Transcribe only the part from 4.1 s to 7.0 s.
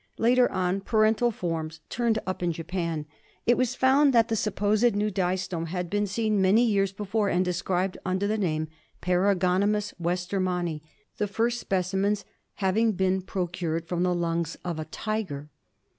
that the supposed .new distome had been seen many years